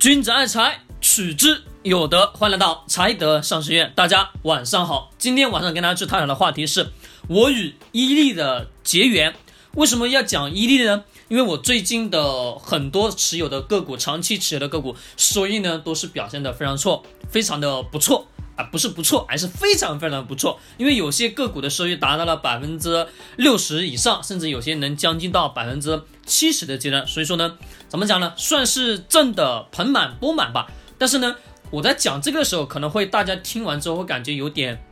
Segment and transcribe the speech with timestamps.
[0.00, 2.32] 君子爱财，取之有德。
[2.32, 5.10] 欢迎来到财德商学院，大家晚上好。
[5.18, 6.90] 今天晚上跟大家去探讨的话题是
[7.28, 9.34] 我与伊利的结缘。
[9.74, 11.04] 为什么要讲伊利呢？
[11.28, 18.26] 因为我最近的很多持有的个股，长期持有的个股，收益呢都是表现的非常错，非常的不错。
[18.64, 20.58] 不是不错，还是非常非常不错。
[20.76, 23.06] 因为有些个股的收益达到了百分之
[23.36, 27.06] 六十以上，甚至有些能将近到百分之七十的阶段。
[27.06, 27.56] 所以说呢，
[27.88, 28.32] 怎么讲呢？
[28.36, 30.66] 算是挣的盆满钵满吧。
[30.98, 31.36] 但是呢，
[31.70, 34.82] 我在讲这个时候，可能会大家听完之后会感觉有点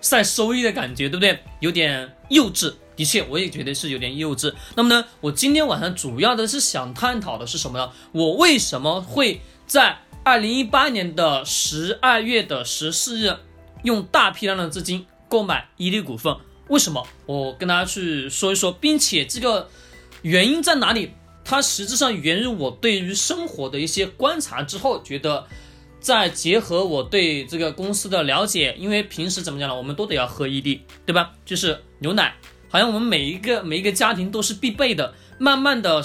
[0.00, 1.38] 晒收益的感觉，对不对？
[1.60, 2.74] 有点幼稚。
[2.94, 4.52] 的确，我也觉得是有点幼稚。
[4.74, 7.90] 那么呢，我今天晚上主要的是想探讨的是什么呢？
[8.12, 9.98] 我为什么会在？
[10.24, 13.36] 二零一八年的十二月的十四日，
[13.82, 16.36] 用大批量的资金购买伊利股份，
[16.68, 17.04] 为什么？
[17.26, 19.68] 我跟大家去说一说，并且这个
[20.22, 21.10] 原因在哪里？
[21.44, 25.44] 它实质上源于我对于生活的一些观察之后，觉得
[25.98, 29.74] 再结合我对这个公司的了解，因为平时怎么讲呢？
[29.74, 31.32] 我们都得要喝伊利，对吧？
[31.44, 32.32] 就是牛奶，
[32.68, 35.12] 好像我们每一个每一个家庭都是必备的。
[35.38, 36.00] 慢慢的。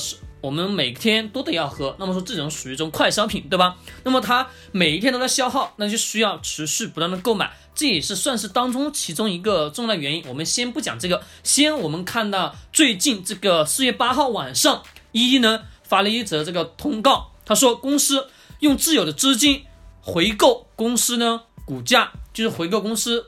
[0.48, 3.76] 我们每天都得要喝，那么说这种属于一种快消品，对吧？
[4.06, 10.24] 那么它每一天都在消耗，那就需要持续不断的购买，这也是算是当中其中一个重要原因。
[10.26, 18.30] 我们先不讲这个，先我们看到最近这个四月八号晚上，一一呢发了一则这个通告，他说公司
[18.62, 19.66] 用自有的资金
[20.00, 23.28] 回购公司呢股价，就是回购公司。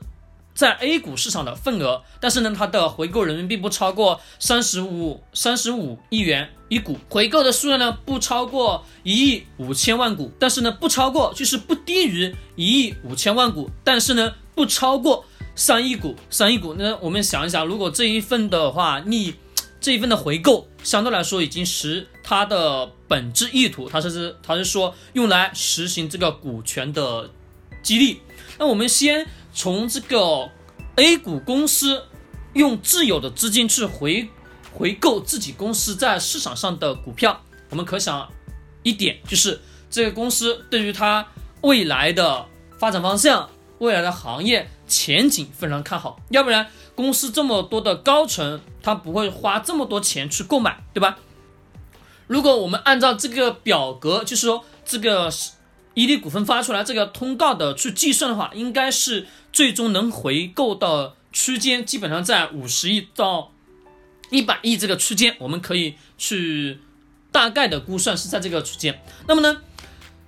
[0.60, 15.24] 在 A 股市场的份额，但是呢，它的回购人民币不超过三十五三十五亿元一股，回购的数量呢不超过一亿五千万股，但是呢不超过就是不低于一亿五千万股，但是呢不超过
[15.56, 16.76] 三亿股，三亿股。
[16.78, 19.36] 那我们想一想，如果这一份的话，你
[19.80, 27.30] 这一份的回购相对来说已经实它的本质意图，它是是它是说用来实行这个股权的
[27.82, 28.20] 激励。
[28.58, 29.26] 那我们先。
[29.54, 30.50] 从这个
[30.96, 32.04] A 股公司
[32.54, 34.30] 用自有的资金去回
[34.74, 38.30] 回购自己公司在市场上的股票，我们可想
[38.84, 41.26] 一点，就是这个公司对于它
[41.62, 42.46] 未来的
[42.78, 43.50] 发展方向、
[43.80, 51.18] 未来的行业前景非常看好，要不然公司这么多的高层，他不会花这么多钱去购买，对吧？
[52.28, 55.32] 如果我们按照这个表格，就是说这个
[55.94, 59.28] 伊利股份发出来这个通告的去计算的话，应该是。
[59.52, 63.52] 最终能回购的区间基本上在五十亿到
[64.30, 66.78] 一百亿这个区间，我们可以去
[67.32, 69.02] 大概的估算是在这个区间。
[69.28, 69.60] 那么呢，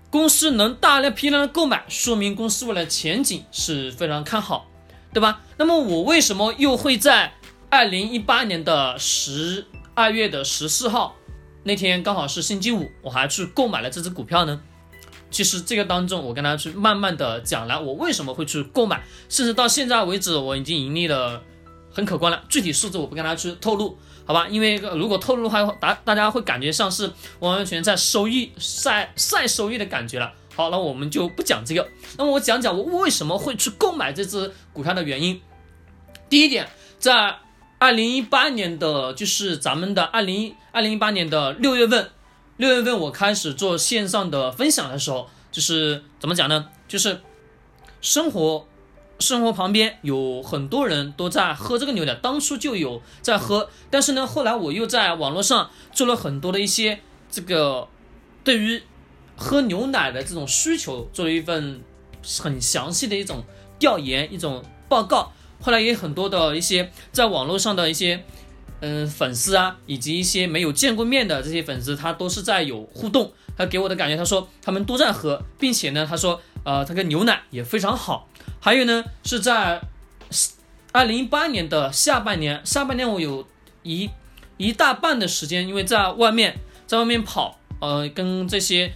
[0.10, 4.68] 公司能大量批量的购买，说明公司未来前景是非常看好，
[5.14, 5.42] 对吧？
[5.58, 7.34] 那么我为什么又会在
[7.70, 11.16] 二零一八年的十二月的十四号
[11.62, 14.60] 那天刚好是星期五，我还去购买了这只股票呢？
[15.32, 21.42] 其实这个当中，我跟大家去慢慢的讲了，我为什么会去购买，甚至到现在为止，我已经盈利了
[21.92, 22.44] 很可观了。
[22.50, 24.48] 具体数字我不跟大家去透露，好吧？
[24.50, 27.10] 因为如果透露的话，大大家会感觉像是
[27.40, 30.34] 完完全在收益晒晒收益的感觉了。
[30.54, 31.88] 好，那我们就不讲这个。
[32.18, 35.42] 那么我讲讲我为什么会去购买这只股票的原因。
[36.30, 36.68] 第一点，
[37.00, 37.38] 在
[37.80, 42.10] 二零一八年的就是咱们的二零二零一八年的六月份。
[42.62, 46.70] 六月份我开始做线上的分享的时候，就是怎么讲呢？
[46.88, 47.20] 就是
[48.02, 48.68] 生活，
[49.18, 57.00] 生活旁边有很多人都在喝这个牛奶，当初就有在喝，但是呢，后来我又在网络上做了很多的一些
[57.32, 57.88] 这个
[58.44, 58.84] 对于
[59.36, 61.82] 喝牛奶的这种需求，做了一份
[62.38, 63.44] 很详细的一种
[63.80, 65.32] 调研，一种报告。
[65.60, 68.24] 后来也很多的一些在网络上的一些。
[68.82, 73.32] 嗯，粉丝啊，以及一些没有见过面的这些粉丝，他都是在有互动。
[73.56, 78.28] 他给我的感觉，他说他们都在喝，并且呢，他说，呃，他跟牛奶也非常好。
[78.60, 79.80] 还有呢，是在
[80.92, 83.48] 二零一八年的下半年，下半年我有
[83.84, 84.10] 一
[84.58, 86.58] 一大半的时间，因为在外面，
[86.88, 88.92] 在外面跑，呃，跟这些。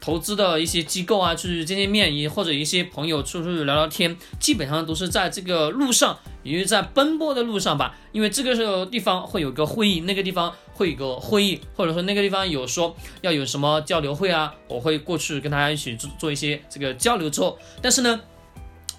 [0.00, 7.94] 投资的一些机构啊，去见见面，也或者一些朋友出去聊聊天，基本上都是在这个路上，也就是在奔波的路上吧。
[8.12, 18.20] 因为这个时候地方会有个会议，那个地方会有个会议，或者说那个地方有说要有什么交流会啊，我会过去跟大家一起做做一些这个交流之后，但是呢，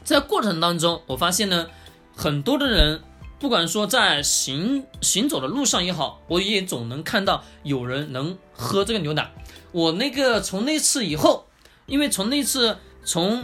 [0.04, 1.68] 在过程当中，我发现呢，
[2.16, 3.02] 很多的人，
[3.42, 9.32] 不管说在行行走的路上也好，我也总能看到有人能喝这个牛奶。
[9.72, 11.48] 我那个从那次以后，
[11.88, 13.44] 因为从那次从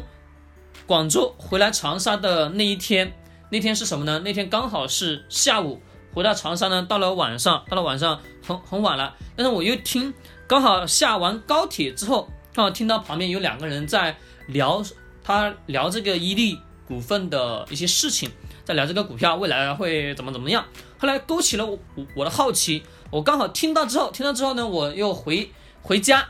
[0.86, 3.12] 广州回来长沙的那一天，
[3.50, 4.20] 那天是什么呢？
[4.20, 5.82] 那天刚好是下午
[6.14, 9.16] 回到长沙呢，到了晚上，到了晚上很很晚了。
[9.36, 10.14] 但是我又听，
[10.46, 14.16] 刚好下完高铁之后，刚好听到旁边有两个人在
[14.46, 14.84] 聊，
[15.24, 18.30] 他聊这个伊利股份的一些事情，
[18.68, 20.66] 在聊这个股票未来会怎么怎么样。
[20.98, 21.80] 后来勾起了我
[22.14, 25.50] 我的好奇，我刚好听到之后，听到之后呢，我又回
[25.82, 26.28] 回家，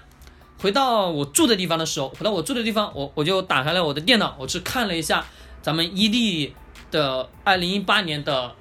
[0.60, 5.26] 回到我住的地方的时候，回到我住的地方，我我就打开了我的电脑，我去看了一下
[5.64, 6.54] 咱们伊利
[6.92, 8.54] 的二零一八年的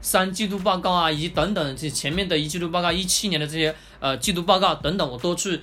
[0.00, 5.60] 三季度报告啊，以及等等这前面的一季度报告，一七年的这些呃季度报告等等，我都去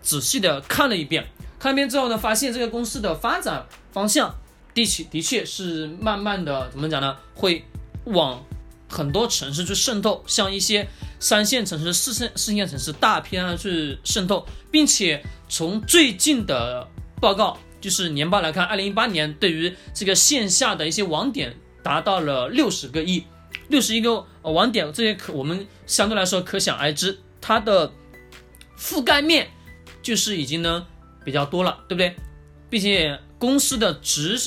[0.00, 1.26] 仔细的看了一遍。
[1.58, 4.32] 看一遍之后呢，发现这个公司的发展方向
[4.74, 7.16] 的确的确是慢慢的怎么讲呢？
[7.34, 7.64] 会
[8.04, 8.42] 往
[8.88, 10.88] 很多城市去渗透，像一些
[11.18, 16.88] 三线城市、四线四线城市大批量的去渗透，并且从最近的
[17.20, 23.24] 报告，就是年报来看，二零一八年对于这个线下的一些网点达到了六十个亿，
[23.68, 27.92] 六十一个网点，这些可我们相对来说可想而知，它的
[28.78, 29.48] 覆盖面
[30.02, 30.86] 就是已经呢
[31.24, 32.16] 比较多了，对不对？
[32.68, 34.38] 并且公司的直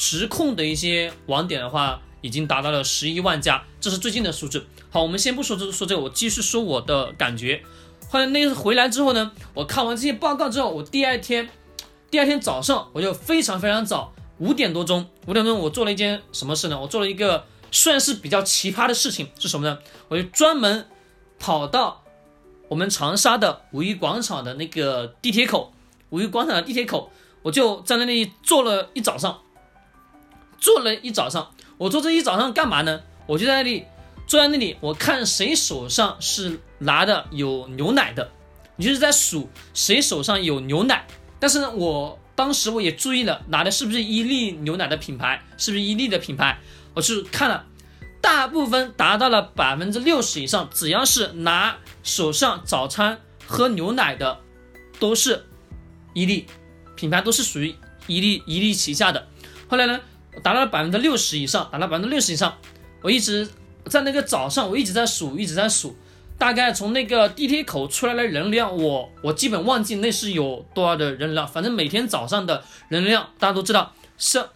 [0.00, 2.00] 直控的一些网点的话。
[2.22, 4.66] 已经达到了十一万家，这是最近的数字。
[4.90, 7.62] 好，我们先不说这说这个，我继续说我的感觉。
[8.10, 11.48] 后来那次回来之后呢，我看完这些报告之后，我第二天，
[12.10, 16.78] 第二天早上我就非常非常早，五点多钟，五点钟我做了一件什么事呢？
[16.78, 19.78] 我做了一个算是比较奇葩的事情，是什么呢？
[20.08, 20.86] 我就专门
[21.38, 22.04] 跑到
[22.68, 25.72] 我们长沙的五一广场的那个地铁口，
[26.10, 27.10] 五一广场的地铁口，
[27.40, 29.40] 我就站在那里坐了一早上，
[30.60, 31.50] 坐了一早上。
[31.78, 33.00] 我坐这一早上干嘛呢？
[33.26, 33.84] 我就在那里
[34.26, 38.30] 坐在那里，我看谁手上是拿的有牛奶的，
[38.76, 41.06] 你就是在数谁手上有牛奶。
[41.38, 46.58] 但是呢，我当时我也注意了，拿的是不是伊利牛奶的品牌，是不是伊利的品牌？
[46.92, 47.64] 我去看了，
[48.20, 54.38] 大部分达到了百分之六十以上，只要是拿手上早餐喝牛奶的，
[54.98, 55.46] 都是
[56.12, 56.46] 伊利
[56.94, 57.74] 品牌，都是属于
[58.06, 59.26] 伊利伊利旗下的。
[59.66, 59.98] 后来呢？
[60.42, 62.56] 达到了百分之六十以上，达到百分之六十以上，
[63.02, 63.48] 我一直
[63.86, 65.96] 在那个早上，我一直在数，一直在数，
[66.38, 74.48] 大概从那个地铁口出来的人流量，我我基本忘记那是有多少的人流量，反正每天早上的人流量，大家都知道，上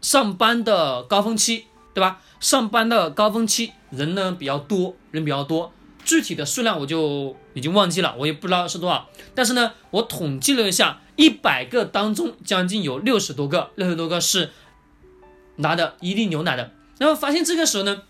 [0.00, 2.20] 上班的高峰期，对吧？
[2.40, 5.72] 上班的高峰期人呢比较多，人比较多，
[6.04, 14.50] 具体的数量我就已经忘记了，我也不知道是多少，但是呢，我统计了一下，一百个当中将近有六十多个，六十多个是。
[15.60, 18.02] 拿的伊利牛奶的，然后发现这个时候呢，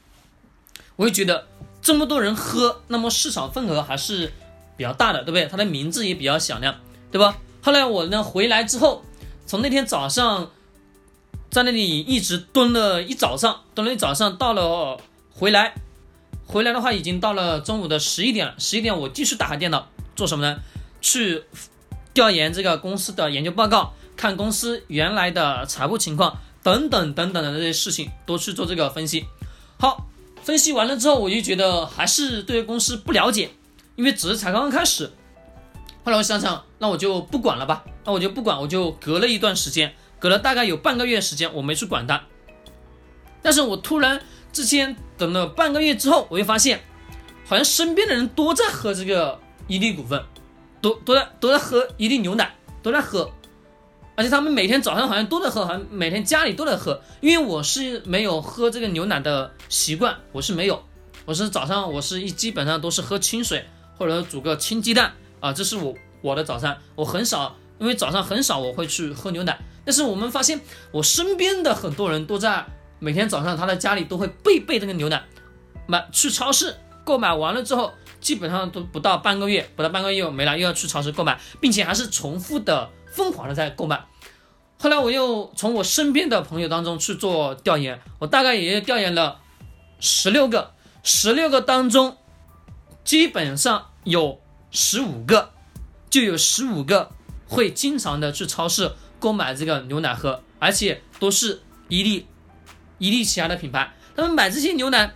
[0.97, 1.47] 我就觉得
[1.83, 4.33] 这么多人喝，那么市场份额还是
[4.77, 5.47] 比较大的，对不对？
[5.47, 6.75] 它的名字也比较响亮，
[7.11, 7.37] 对吧？
[7.63, 9.05] 后来我呢回来之后，
[9.47, 10.51] 从那天早上
[11.51, 15.01] 在那里一直蹲了一早上，蹲了一早上，到了
[15.33, 15.75] 回来，
[16.47, 18.55] 回来的话已经到了中午的十一点了。
[18.59, 20.61] 十一点我继续打开电脑做什么呢？
[21.01, 21.45] 去
[22.15, 26.39] 调研这个公司的研究报告，看公司原来的财务情况。
[26.63, 29.25] 等等等等的这些事情都去做这个分析，
[29.79, 30.07] 好，
[30.43, 33.51] 分析完了之后，我就觉得还是对公司不了解，
[33.97, 35.11] 因为只是才刚刚开始。
[36.05, 42.23] 后来我想想，那我就不管了吧，那我就不管，我就隔了一段时间，隔了大概有半个月时间，我没去管它。
[43.43, 44.21] 但是我突然
[44.53, 46.81] 之间等了半个月之后，我就发现，
[47.47, 50.23] 好像身边的人都在喝这个伊利股份，
[50.81, 53.31] 都都在都在喝伊利牛奶，都在喝。
[54.21, 57.01] 而且他们每天早上好像都在喝，好像每天家里都在喝。
[57.23, 60.85] 因为我是没有喝这个牛奶的习惯，我是没有，
[61.25, 63.65] 我是早上我是一基本上都是喝清水
[63.97, 66.77] 或者煮个清鸡蛋啊，这是我我的早餐。
[66.95, 69.59] 我很少，因为早上很少我会去喝牛奶。
[69.87, 70.61] 但是我们发现，
[70.93, 72.67] 我身边的很多人都在
[72.99, 75.25] 每天早上他的家里都会备备这个牛奶，
[75.87, 84.05] 买去超市购买完了之后，基本上都不到半个月，不到半个月又没了，又要去超市购买，并且还是重复的疯狂的在购买。
[84.79, 89.41] 后来我又从我身边的朋友当中去做调研，我大概也调研了
[89.99, 92.17] 十六个，十六个当中，
[93.05, 94.41] 基本上有
[94.71, 95.53] 十五个，
[96.09, 97.11] 就有十五个
[97.47, 102.27] 会经常的去超市购买这个牛奶喝，而且都是伊利，
[102.97, 105.13] 伊利旗下的品牌，他们买这些牛奶，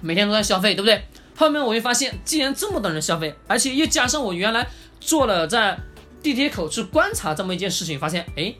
[0.00, 1.04] 每天都在消费，对不对？
[1.34, 4.68] 后面我会发现，既然这么多人消费，而且又加上我原来
[5.00, 5.76] 做了在
[6.26, 8.54] 地铁口去观察这么一件事情，发现，哎。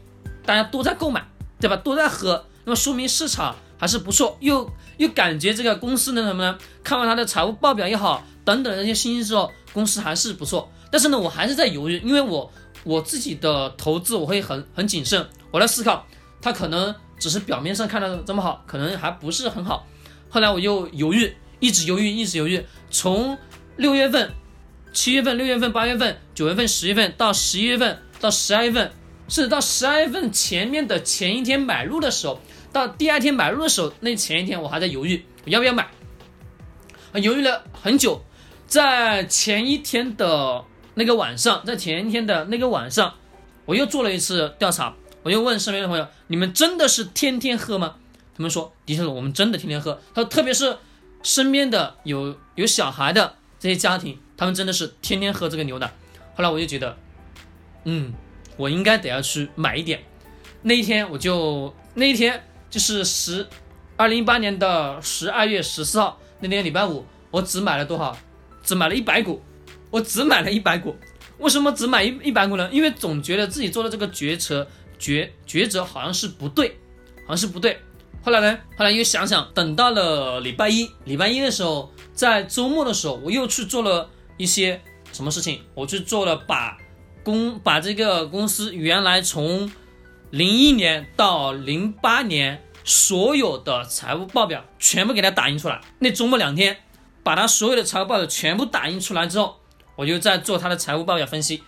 [0.45, 1.27] 大家都在购买，
[1.59, 1.75] 对吧？
[1.79, 4.37] 都在喝，那么说明市场还是不错。
[4.39, 6.57] 又又感觉这个公司呢什么呢？
[6.85, 10.71] 看完它的财务报表也好，等等这些信息之后，公司还是不错。
[10.89, 12.49] 但是呢，我还是在犹豫，因为我
[12.85, 16.07] 我自己的投资我会很很谨慎，我在思考，
[16.41, 19.85] 它可能只是表面上看的这么好，可能还不是很好。
[20.31, 23.37] 后来我又犹豫，一直犹豫，一直犹豫，从
[23.77, 24.31] 六月份、
[24.97, 28.91] 七月份、六月份、八月份、九月份、十月份到十一月份，到十二月份，
[29.29, 32.41] 甚至到十二月份前面的前一天买入的时候，
[32.73, 35.87] 到第二天买入的时候，那前一天我还在犹豫我要不要买，
[37.13, 38.25] 犹豫了很久，
[38.67, 43.17] 在前一天的那个晚上，在前一天的那个晚上，
[43.67, 47.97] 我又做了一次调查，我又问身边的朋友：“你们真的是天天喝吗？”
[48.35, 50.79] 他们说：“的确是我们真的天天喝。”他说：“特别是
[51.23, 55.93] 身边的有有小孩的这些家庭，他们真的是天天喝这个牛奶。”
[56.35, 56.97] 后来我就觉得，
[57.85, 58.13] 嗯，
[58.57, 60.03] 我应该得要去买一点。
[60.63, 63.47] 那一天我就那一天就是十
[63.97, 68.17] 二零一八年的十二月十四号那天礼拜五，我只买了多少？
[68.63, 69.41] 只买了一百股，
[69.91, 70.97] 我只买了一百股。
[71.39, 72.69] 为什么只买一一百股呢？
[72.73, 74.67] 因为总觉得自己做的这个决策
[74.99, 76.77] 抉抉择好像是不对，
[77.27, 77.79] 好像是不对。
[78.23, 78.59] 后来呢？
[78.77, 84.81] 后来又想想，等到了礼拜一，礼拜一的时候，在周末的时候，我又去做了一些
[85.13, 85.61] 什么事情？
[85.75, 86.79] 我去做了把
[87.23, 89.71] 公把这个公司原来从
[90.31, 95.81] 零一年到零八年所有的财务报表全部给它打印出来。
[95.99, 96.77] 那周末两天，
[97.23, 99.57] 把它所有的财务报表全部打印出来之后，
[99.97, 101.63] 我就在做它的财务报表分析，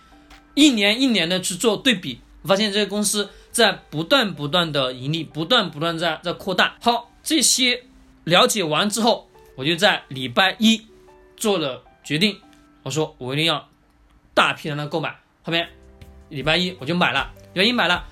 [0.55, 3.29] 一年一年的去做对比，发现这个公司。
[3.51, 6.77] 在不断不断的盈利，不断不断在在扩大。
[6.81, 7.83] 好，这些
[8.23, 10.85] 了解完之后，我就在礼拜一
[11.35, 12.37] 做了决定。
[12.89, 13.69] 我说我一定要
[14.33, 15.15] 大批量的购买。
[15.43, 15.69] 后面
[16.29, 18.03] 礼拜一我就买了，礼拜一买了。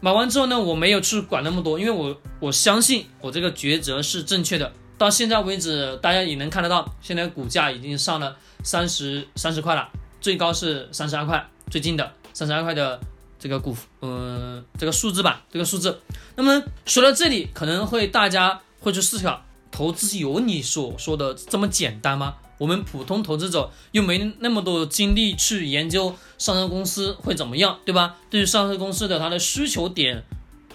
[0.00, 4.70] 买完之后呢，我没有去管那么多，因为我我相信我这个抉择是正确的。
[4.98, 9.88] 到现在为止，大家也能看得到，现在股价已经上了三十三十块了，
[10.20, 13.00] 最高是三十二块，最近的三十二块的。
[13.38, 16.00] 这个股，嗯，这个数字吧，这个数字。
[16.36, 19.42] 那么说到这里，可能会大家会去思考，
[19.72, 22.36] 投资有你所说的这么简单吗？
[22.62, 28.18] 我们普通投资者又没那么多精力去研究上市公司会怎么样，对吧？
[28.30, 30.22] 对于上市公司的它的需求点，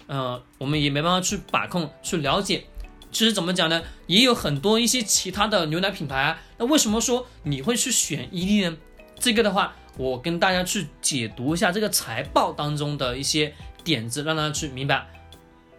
[0.08, 2.66] 呃，我们也没办法去把控、去了解。
[3.10, 3.82] 其实怎么讲呢？
[4.06, 6.38] 也有很多一些其他的牛奶品牌。
[6.58, 8.76] 那为什么说你会去选伊利呢？
[9.18, 9.74] 这个的话。
[9.98, 15.08] 我跟大家去解读一下这个财报当中的一些点子，让大家去明白。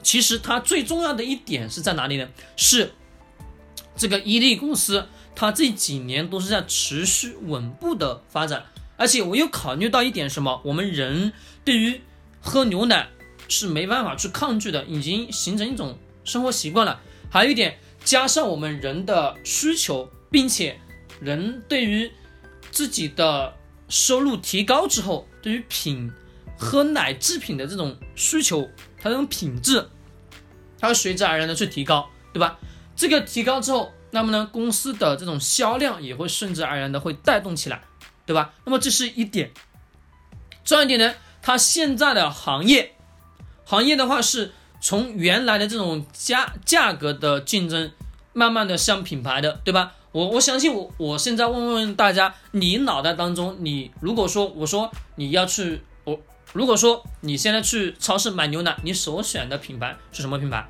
[0.03, 2.29] 其实它最重要的一点是在哪里呢？
[2.57, 2.95] 是
[3.95, 5.07] 这个伊利公司，
[5.41, 8.65] 它这几年都是在持续稳步的发展，
[8.97, 10.61] 而且我又考虑到一点什么？
[10.65, 11.33] 我们人
[11.65, 12.01] 对于
[12.41, 13.09] 喝牛奶
[13.47, 17.01] 是没办法去抗拒的，已经形成一种生活习惯了。
[17.31, 20.81] 还有一点，加上我们人的需求，并且
[21.21, 22.11] 人对于
[22.73, 23.55] 自己的
[23.89, 26.11] 收入提高之后，对于品
[26.59, 28.69] 喝奶制品的这种需求，
[29.01, 29.89] 它这种品质，
[30.81, 32.59] 它会随之而然的去提高，对吧？
[32.97, 37.83] 这个提高之后，那么呢，公司的这种销量也会顺之而然的会带动起来，
[38.27, 38.53] 对吧？
[38.65, 39.51] 那么这是一点。
[40.65, 42.95] 重要一点呢，它现在的行业，
[43.65, 47.91] 行业的话是从原来的这种价价格的竞争，
[48.33, 49.93] 慢慢的向品牌的，对吧？
[50.13, 56.19] 我我相信我，我现在问问大家，你脑袋当中，你如果说我说你要去，我
[56.55, 60.67] 如果说你现在去超市买牛奶，你首选的品牌是什么品牌？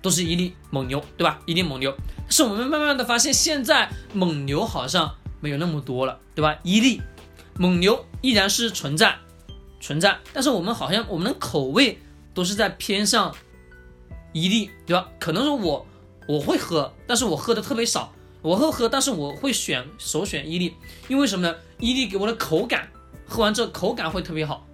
[0.00, 1.40] 都是伊利、蒙牛，对吧？
[1.44, 1.94] 伊利、蒙牛。
[2.28, 6.56] 是我们慢慢的发现，现在蒙牛好像没有那么多了，对吧？
[6.62, 7.00] 伊利、
[7.56, 9.16] 蒙牛依然是存在，
[9.80, 11.98] 存在，但是我们好像我们的口味
[12.34, 13.34] 都是在偏向
[14.32, 15.08] 伊利，对吧？
[15.18, 15.86] 可能说我
[16.26, 18.12] 我会喝，但是我喝的特别少。
[18.40, 20.72] 我会喝，但是我会选首选伊利，
[21.08, 21.56] 因为什么呢？
[21.80, 22.88] 伊利给我的口感，
[23.26, 24.64] 喝完之后口感会特别好。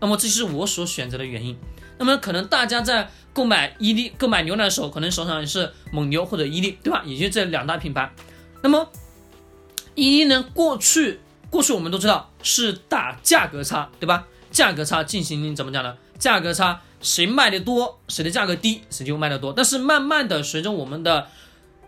[0.00, 1.56] 那么这是我所选择的原因。
[2.02, 7.00] 那么可能大家在购买伊利、购买牛奶的时候，可能手上也是蒙牛或者伊利，对吧？
[7.06, 8.12] 也就这两大品牌。
[8.60, 8.90] 那么
[9.94, 10.44] 伊利呢？
[10.52, 14.26] 过去过去我们都知道是打价格差，对吧？
[14.50, 15.96] 价格差进行怎么讲呢？
[16.18, 19.52] 价格差谁卖的多，谁的价格低，谁就卖的多。
[19.52, 21.28] 但是慢慢的随着我们的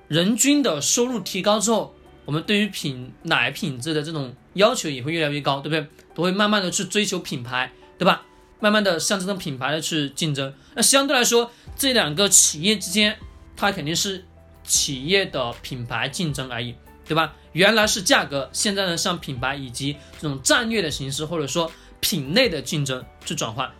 [0.07, 1.93] 人均的收入提高之后，
[2.25, 5.85] 我们对于品奶品质的这种要求也会越来越高，对不对？
[6.15, 8.23] 都会慢慢的去追求品牌，对吧？
[8.61, 10.55] 慢慢的向这种品牌的去竞争。
[10.75, 13.17] 那相对来说，这两个企业之间，
[13.57, 14.25] 它肯定是
[14.63, 16.75] 企业的品牌竞争而已，
[17.07, 17.35] 对吧？
[17.53, 21.71] 原来是价格，现在呢，向品牌以及这种战略的形式，或者说
[22.01, 23.71] 品类的竞争去转换。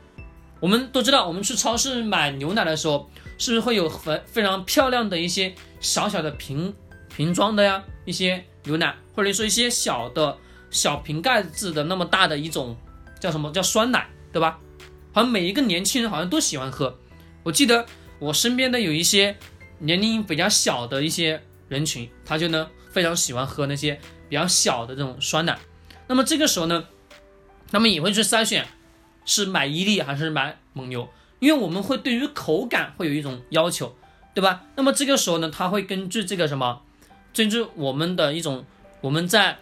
[0.61, 6.73] 我们都知道，我们去超市买牛奶的时候，是不是会有很非常漂亮的一些小小的瓶
[7.15, 7.83] 瓶装的呀？
[8.05, 10.37] 一些牛奶，或者说一些小的
[10.71, 12.77] 小瓶盖子的那么大的一种
[13.19, 14.59] 叫什么叫酸奶，对吧？
[15.15, 16.99] 好像每一个年轻人好像都喜欢喝。
[17.45, 17.87] 我记得
[18.19, 19.37] 我身边的有一些
[19.79, 25.57] 年龄比较小的一些人群，他就呢非常喜欢喝那些比较小的这种酸奶。
[26.09, 26.85] 那么这个时候呢，
[27.71, 28.67] 他们也会去筛选
[29.25, 33.97] 是买伊利还是买蒙牛，因为我们会对于口感会有一种要求，
[34.35, 34.65] 对吧？
[34.75, 36.83] 那么这个时候呢，他会根据这个什么，
[37.33, 38.65] 根据我们的一种
[39.01, 39.59] 我们在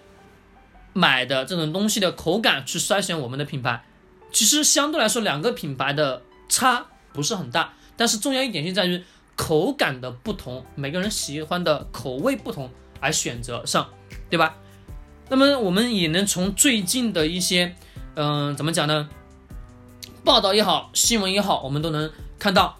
[0.94, 3.84] 买的这种东西的口感去筛选我们的品牌。
[4.32, 9.02] 其实相对来说，两个品牌的差不是很大，但是重要一点就在于
[9.36, 13.88] 口感的不同，每个人喜欢的口味不同而选择上，
[14.30, 14.56] 对吧？
[15.28, 17.76] 那么我们也能从最近的一些，
[18.14, 19.08] 嗯，怎么讲呢？
[20.24, 22.78] 报道也好，新闻也好，我们都能看到，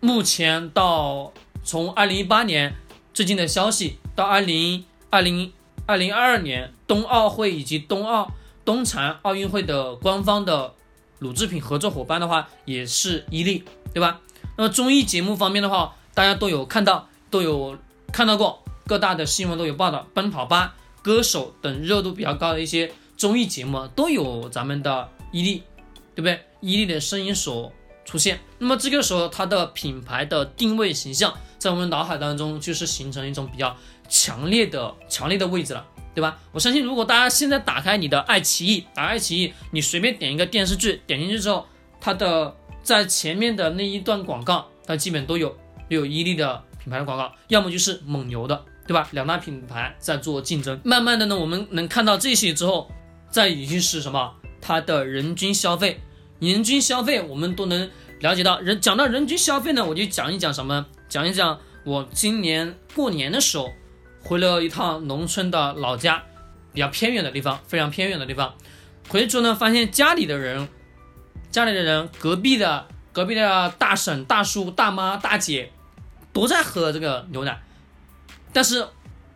[0.00, 1.32] 目前到
[1.62, 2.74] 从二零一八年
[3.12, 5.52] 最近的消息到二零二零
[5.86, 8.32] 二零二二年冬奥会以及冬奥。
[8.70, 10.72] 冬残奥运会的官方的
[11.18, 14.20] 乳制品合作伙伴的话，也是伊利，对吧？
[14.56, 17.76] 那么综艺节目方面的话，大家都有看到，都有
[18.12, 25.64] 看到过，各大的新闻都有报道，奔跑吧、歌手等热度比较高的一些综艺节目都有咱们的伊利，
[26.14, 26.40] 对不对？
[26.60, 27.72] 伊利的身影所
[28.04, 28.38] 出现。
[28.58, 33.76] 那么这个时候，它的品牌的定位形象，在我们脑海当中就是形成一种比较
[34.08, 35.84] 强烈的、强烈的位置了。
[36.12, 36.38] 对吧？
[36.50, 41.64] 我相信，如果大家现在打开你的爱奇艺，打开爱奇艺，你随便点一个电视剧，点进去之后，
[42.00, 45.56] 它的在前面的那一段广告，它基本都有
[45.88, 49.08] 有伊利的品牌的广告，要么就是蒙牛的，对吧？
[49.12, 50.80] 两大品牌在做竞争。
[50.82, 52.90] 慢慢的呢，我们能看到这些之后，
[53.30, 54.34] 再已经是什么？
[54.60, 56.00] 它的人均消费，
[56.40, 57.88] 人均消费我们都能
[58.18, 58.58] 了解到。
[58.58, 60.84] 人讲到人均消费呢，我就讲一讲什么？
[61.08, 63.70] 讲一讲我今年过年的时候。
[64.22, 66.22] 回了一趟农村的老家，
[66.72, 68.54] 比较偏远的地方，非常偏远的地方。
[69.08, 70.68] 回去之后呢，发现家里的人，
[71.50, 75.72] 家里的人，隔壁的隔壁的大婶、大叔、大妈、大姐，
[76.32, 77.60] 都在喝这个牛奶。
[78.52, 78.86] 但是，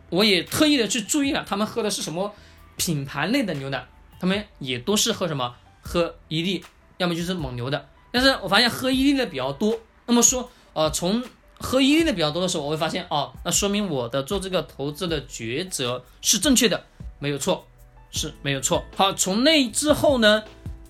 [0.09, 2.33] 我也特意的去注意了，他们喝的是什么
[2.77, 3.85] 品牌类的牛奶？
[4.19, 5.55] 他们也都是喝什么？
[5.81, 6.63] 喝伊利，
[6.97, 7.87] 要么就是蒙牛的。
[8.11, 9.77] 但是我发现喝伊利的比较多。
[10.05, 11.21] 那么说，呃，从
[11.65, 16.85] 喝伊利的比较多的时候，我会发现哦，那说明我的做这个投资的抉择是正确的，
[17.17, 17.65] 没有错，
[18.11, 18.85] 是没有错。
[18.95, 20.43] 好，从那之后呢，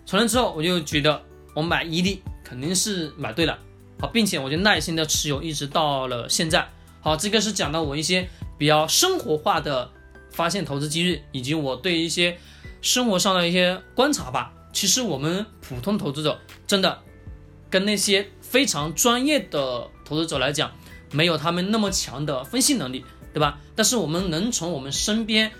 [0.05, 1.21] 从那之后我就觉得
[1.55, 3.57] 我买伊利肯定是买对了，
[4.01, 6.67] 好，并且我就耐心的持有，一直到了现在。
[6.99, 9.89] 好，这个是讲到我一些比较生活化的
[10.29, 12.37] 发现投资机遇，以及我对一些
[12.81, 14.51] 生活上的一些观察吧。
[14.73, 16.99] 其实我们普通投资者真的
[17.69, 19.89] 跟那些非常专业的。
[20.05, 20.71] 投资者来讲，
[21.11, 23.59] 没有他们那么强的分析能力，对吧？
[23.75, 25.51] 但是我们能从我们身边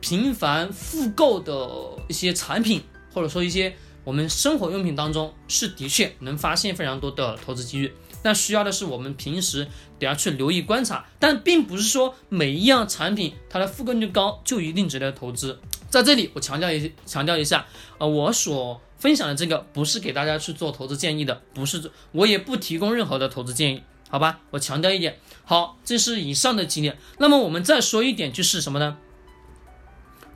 [0.00, 2.82] 频繁复购的一些产品，
[3.14, 7.92] 或者说一些我们生活用品当中，是的确能发现非常多的投资机遇。
[8.20, 9.68] 但需要的是我们平时
[10.00, 15.60] 得要去留意观察，但并不是说每一样产品它的复购率高就一定值得投资。
[15.88, 17.66] 在这里我强调一强调一下，
[17.98, 23.82] 呃，我所分享的这个不是给大家去做投资建议的，不是，我也不提供任何的投资建议。
[24.10, 26.98] 好吧，我强调一点，好，这是以上的几点。
[27.18, 28.98] 那么我们再说一点，就是什么呢？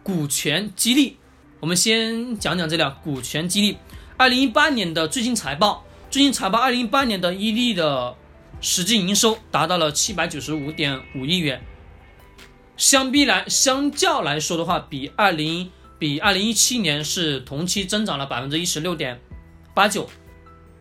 [0.02, 1.18] 股权激励。
[1.60, 3.78] 我们先讲讲这俩股权激励。
[4.16, 8.14] 二零一八年的最近财报，最近财报，二零一八年的伊利的
[8.60, 11.60] 实际营收达到了七百九十五点五亿元，
[12.76, 15.70] 相比来，相较来说的话，比二零
[16.04, 19.18] 比二零一七年是同期增长了百分之一十六点
[19.72, 20.06] 八九，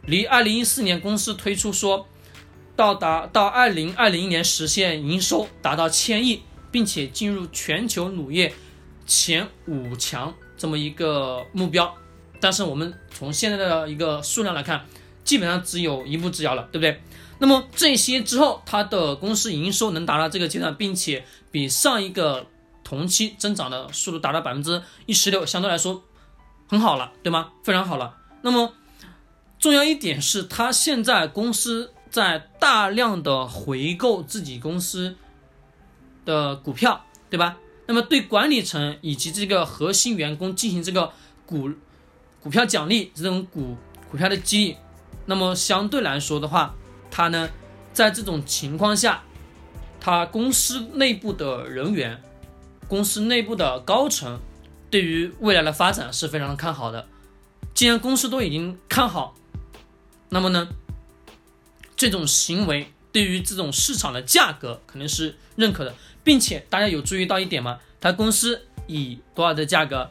[0.06, 2.06] 离二零一四年公司推出说。
[2.76, 8.52] 到达到二零二零年实现营收达到千亿，并且进入全球乳业
[9.06, 11.96] 前五强这么一个目标，
[12.42, 14.86] 但是我们从现在的一个数量来看，
[15.24, 17.00] 基本上只有一步之遥了，对不对？
[17.40, 22.48] 那么这些之后，它的公司营收能达到这个阶段，并且比上一个
[22.84, 26.04] 同期增长的速度达到百分之一十六，相对来说
[26.68, 27.52] 很好了，对吗？
[27.64, 28.18] 非常好了。
[28.42, 28.74] 那么
[29.60, 31.92] 重要一点是，它现在公司。
[32.14, 35.16] 在大量的回购自己公司
[36.26, 37.58] 的股票，对吧？
[37.88, 41.12] 那么对管理层以及这个核心员工进行这个
[41.44, 41.72] 股
[42.40, 43.76] 股票奖励，这种股
[44.12, 44.78] 股票的激励，
[45.26, 46.76] 那么相对来说的话，
[47.10, 47.50] 他呢，
[47.94, 49.24] 在这种情况下，
[50.00, 52.22] 他公司内部的人员，
[52.94, 54.40] 公司内部的高层，
[54.92, 57.08] 对于未来的发展是非常的看好的。
[57.74, 59.34] 既然公司都已经看好，
[60.30, 60.68] 那么呢？
[61.96, 67.80] 这种行为对于这种市场的价格肯定是认可的，并且大家有注意到一点吗？
[68.00, 70.08] 他公司以多少的价格？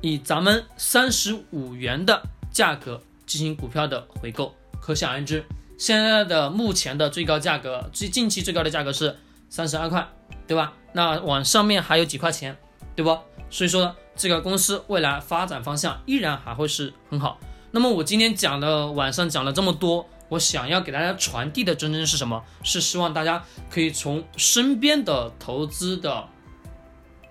[0.00, 5.44] 以咱们三十五元的价格进行股票的回购，可想而知，
[5.76, 9.18] 现在的目前的最高价格，最近期最高的价格是
[9.50, 10.08] 三十二块，
[10.46, 10.72] 对吧？
[10.92, 12.56] 那往上面还有几块钱，
[12.94, 13.18] 对不？
[13.50, 17.38] 所以说这个公司未来发展方向依然还会是很好。
[17.70, 22.42] 那么我今天讲的晚上讲了这么多，我想要给大家传递的真正是什么？
[22.62, 26.26] 是希望大家可以从身边的投资的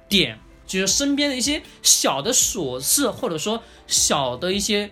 [0.08, 4.91] 点，就是身边的一些小的琐事，或者说小的一些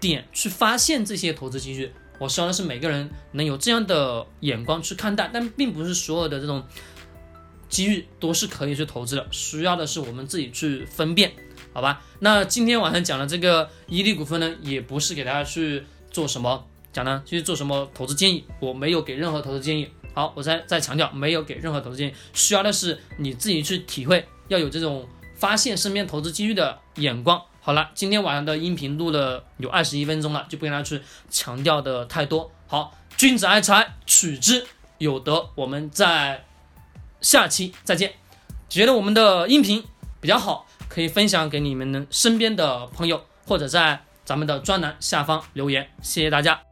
[0.00, 1.92] 点，去发现这些投资机遇。
[2.18, 6.64] 我希望的是每个人能有这样的眼光去看待，但并不是所有的这种
[7.68, 11.32] 机遇都是可以去投资的，需要的是我们自己去分辨，
[11.72, 12.02] 好吧？
[12.20, 19.88] 那今天晚上讲的这个伊利股份呢，也不是给大家去做什么讲呢，去做什么投资建议，我没有给任何投资建议。
[20.14, 27.40] 好，我再再强调，没有给任何投资建议，需要的是你自己去体会，要有这种发现身边投资机遇的眼光。
[27.60, 31.00] 好了，今天晚上的音频录了有二十一分钟了，就不跟大家去
[31.30, 32.50] 强调的太多。
[32.66, 35.50] 好，君子爱财，取之有德。
[35.54, 36.44] 我们在
[37.20, 38.12] 下期再见。
[38.68, 39.82] 觉得我们的音频
[40.20, 45.88] 比较好，可以分享给你们身边的朋友，或者在咱们的专栏下方留言。
[46.02, 46.67] 谢谢大家。